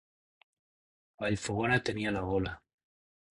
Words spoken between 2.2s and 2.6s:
gola.